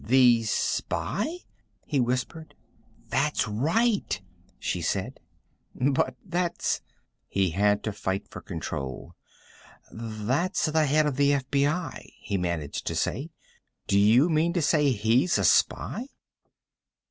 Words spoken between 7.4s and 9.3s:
had to fight for control.